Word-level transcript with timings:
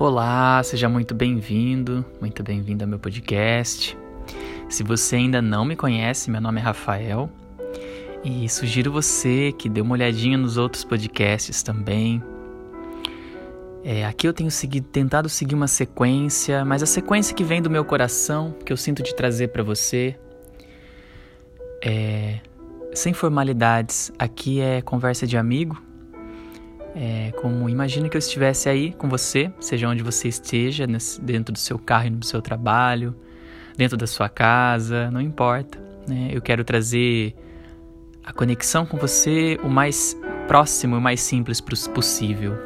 Olá, 0.00 0.62
seja 0.62 0.88
muito 0.88 1.14
bem-vindo, 1.14 2.02
muito 2.22 2.42
bem-vindo 2.42 2.82
ao 2.82 2.88
meu 2.88 2.98
podcast. 2.98 3.94
Se 4.66 4.82
você 4.82 5.16
ainda 5.16 5.42
não 5.42 5.62
me 5.62 5.76
conhece, 5.76 6.30
meu 6.30 6.40
nome 6.40 6.58
é 6.58 6.62
Rafael 6.62 7.28
e 8.24 8.48
sugiro 8.48 8.90
você 8.90 9.52
que 9.52 9.68
dê 9.68 9.82
uma 9.82 9.92
olhadinha 9.92 10.38
nos 10.38 10.56
outros 10.56 10.84
podcasts 10.84 11.62
também. 11.62 12.24
É, 13.84 14.06
aqui 14.06 14.26
eu 14.26 14.32
tenho 14.32 14.50
seguido, 14.50 14.88
tentado 14.88 15.28
seguir 15.28 15.54
uma 15.54 15.68
sequência, 15.68 16.64
mas 16.64 16.82
a 16.82 16.86
sequência 16.86 17.36
que 17.36 17.44
vem 17.44 17.60
do 17.60 17.68
meu 17.68 17.84
coração, 17.84 18.54
que 18.64 18.72
eu 18.72 18.78
sinto 18.78 19.02
de 19.02 19.14
trazer 19.14 19.48
para 19.48 19.62
você, 19.62 20.18
é 21.84 22.40
sem 22.94 23.12
formalidades. 23.12 24.10
Aqui 24.18 24.62
é 24.62 24.80
conversa 24.80 25.26
de 25.26 25.36
amigo 25.36 25.89
é, 26.94 27.32
como 27.40 27.68
imagina 27.68 28.08
que 28.08 28.16
eu 28.16 28.18
estivesse 28.18 28.68
aí 28.68 28.92
com 28.92 29.08
você, 29.08 29.52
seja 29.60 29.88
onde 29.88 30.02
você 30.02 30.28
esteja, 30.28 30.86
dentro 31.22 31.52
do 31.52 31.58
seu 31.58 31.78
carro, 31.78 32.06
e 32.06 32.10
do 32.10 32.26
seu 32.26 32.42
trabalho, 32.42 33.14
dentro 33.76 33.96
da 33.96 34.06
sua 34.06 34.28
casa, 34.28 35.10
não 35.10 35.20
importa. 35.20 35.78
Né? 36.08 36.30
Eu 36.32 36.42
quero 36.42 36.64
trazer 36.64 37.34
a 38.24 38.32
conexão 38.32 38.84
com 38.84 38.96
você 38.96 39.58
o 39.62 39.68
mais 39.68 40.16
próximo 40.48 40.96
e 40.96 40.98
o 40.98 41.00
mais 41.00 41.20
simples 41.20 41.60
possível. 41.60 42.56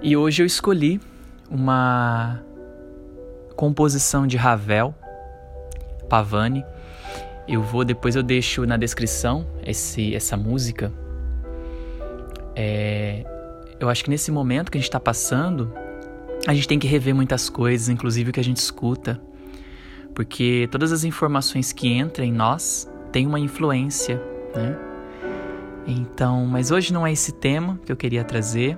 E 0.00 0.16
hoje 0.16 0.42
eu 0.42 0.46
escolhi 0.46 1.00
uma 1.50 2.40
composição 3.56 4.26
de 4.26 4.36
Ravel, 4.36 4.94
Pavani. 6.08 6.64
Eu 7.48 7.62
vou 7.62 7.84
depois 7.84 8.14
eu 8.14 8.22
deixo 8.22 8.64
na 8.64 8.76
descrição 8.76 9.46
esse, 9.64 10.14
essa 10.14 10.36
música 10.36 10.92
é, 12.56 13.24
eu 13.80 13.88
acho 13.88 14.04
que 14.04 14.10
nesse 14.10 14.30
momento 14.30 14.70
que 14.70 14.78
a 14.78 14.80
gente 14.80 14.88
está 14.88 15.00
passando, 15.00 15.72
a 16.46 16.54
gente 16.54 16.68
tem 16.68 16.78
que 16.78 16.86
rever 16.86 17.14
muitas 17.14 17.48
coisas, 17.48 17.88
inclusive 17.88 18.30
o 18.30 18.32
que 18.32 18.40
a 18.40 18.44
gente 18.44 18.58
escuta, 18.58 19.20
porque 20.14 20.68
todas 20.70 20.92
as 20.92 21.04
informações 21.04 21.72
que 21.72 21.88
entram 21.88 22.24
em 22.24 22.32
nós 22.32 22.88
têm 23.10 23.26
uma 23.26 23.40
influência, 23.40 24.20
né? 24.54 24.76
Então, 25.86 26.46
mas 26.46 26.70
hoje 26.70 26.92
não 26.92 27.06
é 27.06 27.12
esse 27.12 27.32
tema 27.32 27.78
que 27.84 27.92
eu 27.92 27.96
queria 27.96 28.24
trazer. 28.24 28.76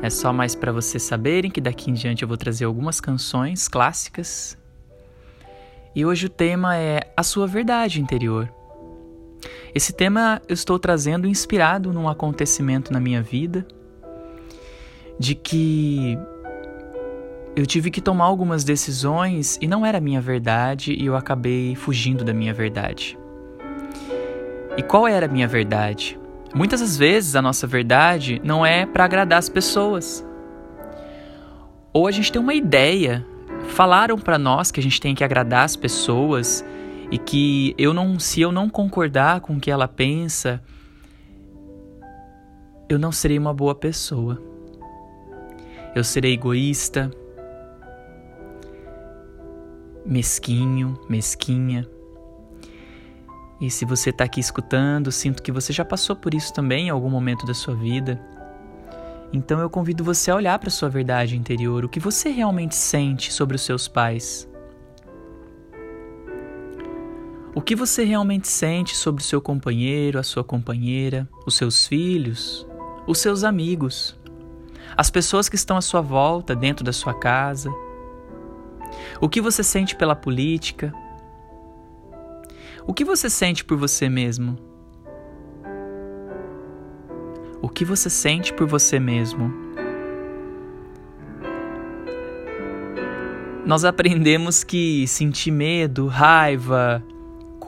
É 0.00 0.08
só 0.08 0.32
mais 0.32 0.54
para 0.54 0.72
vocês 0.72 1.02
saberem 1.02 1.50
que 1.50 1.60
daqui 1.60 1.90
em 1.90 1.94
diante 1.94 2.22
eu 2.22 2.28
vou 2.28 2.36
trazer 2.36 2.64
algumas 2.64 3.00
canções 3.00 3.68
clássicas. 3.68 4.56
E 5.94 6.06
hoje 6.06 6.26
o 6.26 6.30
tema 6.30 6.76
é 6.76 7.12
a 7.16 7.22
sua 7.22 7.46
verdade 7.46 8.00
interior. 8.00 8.48
Esse 9.74 9.92
tema 9.92 10.40
eu 10.48 10.54
estou 10.54 10.78
trazendo 10.78 11.26
inspirado 11.26 11.92
num 11.92 12.08
acontecimento 12.08 12.92
na 12.92 13.00
minha 13.00 13.22
vida, 13.22 13.66
de 15.18 15.34
que 15.34 16.18
eu 17.56 17.66
tive 17.66 17.90
que 17.90 18.00
tomar 18.00 18.24
algumas 18.24 18.62
decisões 18.62 19.58
e 19.60 19.66
não 19.66 19.84
era 19.84 19.98
a 19.98 20.00
minha 20.00 20.20
verdade 20.20 20.92
e 20.92 21.04
eu 21.04 21.16
acabei 21.16 21.74
fugindo 21.74 22.24
da 22.24 22.32
minha 22.32 22.54
verdade. 22.54 23.18
E 24.76 24.82
qual 24.82 25.08
era 25.08 25.26
a 25.26 25.28
minha 25.28 25.48
verdade? 25.48 26.18
Muitas 26.54 26.80
das 26.80 26.96
vezes 26.96 27.34
a 27.34 27.42
nossa 27.42 27.66
verdade 27.66 28.40
não 28.44 28.64
é 28.64 28.86
para 28.86 29.04
agradar 29.04 29.40
as 29.40 29.48
pessoas. 29.48 30.24
Ou 31.92 32.06
a 32.06 32.10
gente 32.12 32.30
tem 32.30 32.40
uma 32.40 32.54
ideia, 32.54 33.26
falaram 33.70 34.16
para 34.16 34.38
nós 34.38 34.70
que 34.70 34.78
a 34.78 34.82
gente 34.82 35.00
tem 35.00 35.14
que 35.14 35.24
agradar 35.24 35.64
as 35.64 35.74
pessoas 35.74 36.64
e 37.10 37.18
que 37.18 37.74
eu 37.78 37.94
não, 37.94 38.18
se 38.18 38.40
eu 38.40 38.52
não 38.52 38.68
concordar 38.68 39.40
com 39.40 39.56
o 39.56 39.60
que 39.60 39.70
ela 39.70 39.88
pensa, 39.88 40.62
eu 42.88 42.98
não 42.98 43.12
serei 43.12 43.38
uma 43.38 43.52
boa 43.52 43.74
pessoa. 43.74 44.42
Eu 45.94 46.04
serei 46.04 46.34
egoísta, 46.34 47.10
mesquinho, 50.04 50.98
mesquinha. 51.08 51.88
E 53.60 53.70
se 53.70 53.84
você 53.84 54.10
está 54.10 54.24
aqui 54.24 54.38
escutando, 54.38 55.10
sinto 55.10 55.42
que 55.42 55.50
você 55.50 55.72
já 55.72 55.84
passou 55.84 56.14
por 56.14 56.32
isso 56.32 56.52
também 56.52 56.86
em 56.86 56.90
algum 56.90 57.10
momento 57.10 57.44
da 57.44 57.54
sua 57.54 57.74
vida. 57.74 58.20
Então 59.32 59.60
eu 59.60 59.68
convido 59.68 60.04
você 60.04 60.30
a 60.30 60.36
olhar 60.36 60.58
para 60.58 60.70
sua 60.70 60.88
verdade 60.88 61.36
interior, 61.36 61.84
o 61.84 61.88
que 61.88 62.00
você 62.00 62.30
realmente 62.30 62.74
sente 62.74 63.32
sobre 63.32 63.56
os 63.56 63.62
seus 63.62 63.86
pais. 63.88 64.47
O 67.58 67.60
que 67.60 67.74
você 67.74 68.04
realmente 68.04 68.46
sente 68.46 68.96
sobre 68.96 69.20
o 69.20 69.24
seu 69.24 69.40
companheiro, 69.40 70.16
a 70.16 70.22
sua 70.22 70.44
companheira, 70.44 71.28
os 71.44 71.56
seus 71.56 71.88
filhos, 71.88 72.64
os 73.04 73.18
seus 73.18 73.42
amigos, 73.42 74.16
as 74.96 75.10
pessoas 75.10 75.48
que 75.48 75.56
estão 75.56 75.76
à 75.76 75.80
sua 75.80 76.00
volta, 76.00 76.54
dentro 76.54 76.84
da 76.84 76.92
sua 76.92 77.12
casa? 77.12 77.68
O 79.20 79.28
que 79.28 79.40
você 79.40 79.64
sente 79.64 79.96
pela 79.96 80.14
política? 80.14 80.94
O 82.86 82.94
que 82.94 83.04
você 83.04 83.28
sente 83.28 83.64
por 83.64 83.76
você 83.76 84.08
mesmo? 84.08 84.56
O 87.60 87.68
que 87.68 87.84
você 87.84 88.08
sente 88.08 88.54
por 88.54 88.68
você 88.68 89.00
mesmo? 89.00 89.52
Nós 93.66 93.84
aprendemos 93.84 94.62
que 94.62 95.08
sentir 95.08 95.50
medo, 95.50 96.06
raiva, 96.06 97.02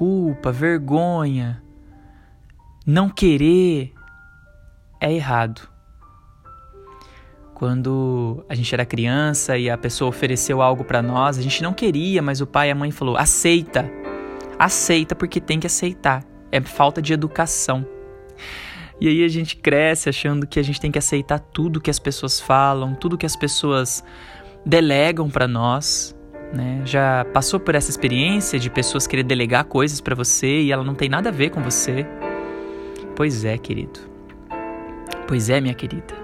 culpa, 0.00 0.50
vergonha, 0.50 1.62
não 2.86 3.10
querer 3.10 3.92
é 4.98 5.12
errado. 5.12 5.68
Quando 7.52 8.42
a 8.48 8.54
gente 8.54 8.74
era 8.74 8.86
criança 8.86 9.58
e 9.58 9.68
a 9.68 9.76
pessoa 9.76 10.08
ofereceu 10.08 10.62
algo 10.62 10.84
para 10.84 11.02
nós, 11.02 11.36
a 11.36 11.42
gente 11.42 11.62
não 11.62 11.74
queria, 11.74 12.22
mas 12.22 12.40
o 12.40 12.46
pai 12.46 12.68
e 12.68 12.70
a 12.70 12.74
mãe 12.74 12.90
falou: 12.90 13.14
"Aceita. 13.14 13.90
Aceita 14.58 15.14
porque 15.14 15.38
tem 15.38 15.60
que 15.60 15.66
aceitar. 15.66 16.24
É 16.50 16.62
falta 16.62 17.02
de 17.02 17.12
educação." 17.12 17.86
E 18.98 19.06
aí 19.06 19.22
a 19.22 19.28
gente 19.28 19.54
cresce 19.54 20.08
achando 20.08 20.46
que 20.46 20.58
a 20.58 20.64
gente 20.64 20.80
tem 20.80 20.90
que 20.90 20.98
aceitar 20.98 21.40
tudo 21.40 21.78
que 21.78 21.90
as 21.90 21.98
pessoas 21.98 22.40
falam, 22.40 22.94
tudo 22.94 23.18
que 23.18 23.26
as 23.26 23.36
pessoas 23.36 24.02
delegam 24.64 25.28
para 25.28 25.46
nós. 25.46 26.18
Né? 26.52 26.82
Já 26.84 27.24
passou 27.32 27.60
por 27.60 27.74
essa 27.74 27.90
experiência 27.90 28.58
de 28.58 28.68
pessoas 28.68 29.06
querer 29.06 29.22
delegar 29.22 29.64
coisas 29.64 30.00
para 30.00 30.14
você 30.14 30.62
e 30.62 30.72
ela 30.72 30.82
não 30.82 30.94
tem 30.94 31.08
nada 31.08 31.28
a 31.28 31.32
ver 31.32 31.50
com 31.50 31.62
você? 31.62 32.04
Pois 33.14 33.44
é, 33.44 33.56
querido. 33.56 34.00
Pois 35.28 35.48
é, 35.48 35.60
minha 35.60 35.74
querida. 35.74 36.14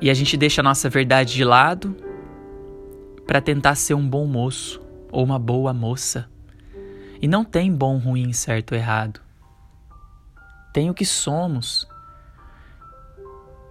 E 0.00 0.08
a 0.08 0.14
gente 0.14 0.36
deixa 0.36 0.60
a 0.60 0.64
nossa 0.64 0.88
verdade 0.88 1.34
de 1.34 1.44
lado 1.44 1.96
para 3.26 3.40
tentar 3.40 3.74
ser 3.74 3.94
um 3.94 4.08
bom 4.08 4.26
moço 4.26 4.80
ou 5.10 5.24
uma 5.24 5.38
boa 5.38 5.74
moça. 5.74 6.28
E 7.20 7.26
não 7.26 7.44
tem 7.44 7.72
bom, 7.72 7.98
ruim, 7.98 8.32
certo 8.32 8.72
ou 8.72 8.78
errado. 8.78 9.20
Tem 10.72 10.88
o 10.88 10.94
que 10.94 11.04
somos. 11.04 11.88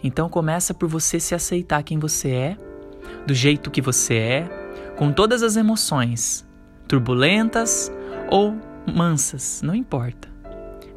Então 0.03 0.29
começa 0.29 0.73
por 0.73 0.89
você 0.89 1.19
se 1.19 1.33
aceitar 1.33 1.81
quem 1.83 1.97
você 1.97 2.29
é, 2.31 2.57
do 3.25 3.33
jeito 3.33 3.71
que 3.71 3.81
você 3.81 4.15
é, 4.15 4.64
com 4.95 5.11
todas 5.11 5.43
as 5.43 5.55
emoções, 5.55 6.47
turbulentas 6.87 7.91
ou 8.29 8.55
mansas, 8.85 9.61
não 9.63 9.75
importa. 9.75 10.29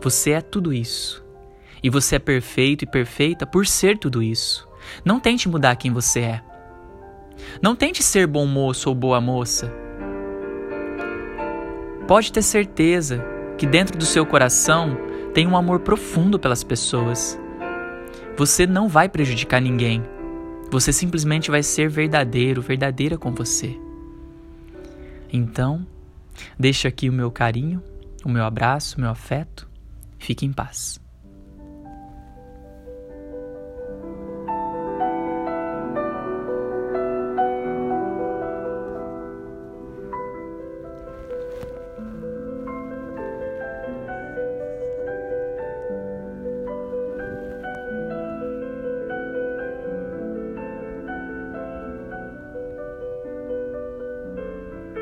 Você 0.00 0.31
é 0.31 0.41
tudo 0.41 0.72
isso. 0.72 1.25
E 1.82 1.91
você 1.91 2.16
é 2.16 2.19
perfeito 2.19 2.82
e 2.82 2.86
perfeita 2.86 3.47
por 3.47 3.66
ser 3.66 3.98
tudo 3.98 4.22
isso. 4.22 4.69
Não 5.04 5.20
tente 5.20 5.48
mudar 5.48 5.76
quem 5.76 5.92
você 5.92 6.20
é. 6.20 6.42
Não 7.62 7.75
tente 7.75 8.03
ser 8.03 8.26
bom 8.26 8.47
moço 8.47 8.88
ou 8.88 8.94
boa 8.94 9.20
moça. 9.20 9.72
Pode 12.06 12.32
ter 12.32 12.42
certeza 12.42 13.25
que 13.56 13.66
dentro 13.66 13.98
do 13.98 14.04
seu 14.04 14.24
coração 14.24 14.97
tem 15.34 15.47
um 15.47 15.56
amor 15.56 15.80
profundo 15.80 16.39
pelas 16.39 16.65
pessoas. 16.65 17.39
Você 18.36 18.66
não 18.66 18.89
vai 18.89 19.09
prejudicar 19.09 19.60
ninguém. 19.60 20.03
Você 20.71 20.92
simplesmente 20.92 21.51
vai 21.51 21.62
ser 21.62 21.89
verdadeiro, 21.89 22.62
verdadeira 22.62 23.16
com 23.18 23.33
você. 23.33 23.88
Então, 25.33 25.86
deixo 26.59 26.89
aqui 26.89 27.09
o 27.09 27.13
meu 27.13 27.30
carinho, 27.30 27.83
o 28.25 28.28
meu 28.28 28.45
abraço, 28.45 28.97
o 28.97 29.01
meu 29.01 29.10
afeto. 29.10 29.69
Fique 30.19 30.45
em 30.45 30.53
paz. 30.53 31.01